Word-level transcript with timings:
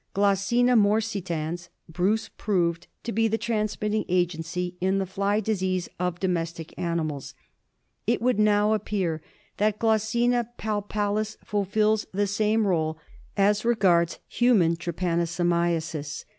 Glossina 0.15 0.75
morsitans 0.75 1.69
Bruce 1.87 2.27
proved 2.35 2.87
to 3.03 3.11
be 3.11 3.27
the 3.27 3.37
transmitting 3.37 4.03
agency 4.09 4.75
in 4.81 4.97
the 4.97 5.05
fly 5.05 5.39
disease 5.39 5.87
of 5.99 6.19
domestic 6.19 6.73
animals. 6.75 7.35
It 8.07 8.19
would 8.19 8.39
now 8.39 8.73
appear 8.73 9.21
that 9.57 9.77
Glossina 9.77 10.49
paipalis 10.57 11.37
fulfils 11.45 12.07
the 12.11 12.25
same 12.25 12.65
role 12.65 12.97
as 13.37 13.63
regards 13.63 14.17
human 14.27 14.75
trypano 14.75 15.27
somiasis. 15.27 16.25